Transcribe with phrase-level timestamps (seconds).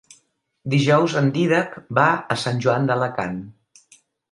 [0.73, 2.07] Dijous en Dídac va
[2.37, 3.39] a Sant Joan d'Alacant.